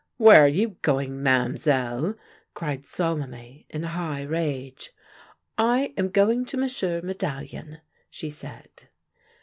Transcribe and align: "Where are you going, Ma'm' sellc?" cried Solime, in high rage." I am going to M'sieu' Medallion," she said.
"Where 0.17 0.43
are 0.43 0.47
you 0.47 0.77
going, 0.81 1.21
Ma'm' 1.21 1.57
sellc?" 1.57 2.17
cried 2.55 2.85
Solime, 2.87 3.65
in 3.69 3.83
high 3.83 4.23
rage." 4.23 4.89
I 5.59 5.93
am 5.95 6.09
going 6.09 6.43
to 6.45 6.57
M'sieu' 6.57 7.01
Medallion," 7.03 7.81
she 8.09 8.31
said. 8.31 8.87